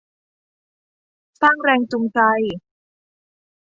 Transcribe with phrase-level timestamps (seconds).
[1.41, 2.19] สร้างแรงจูงใจ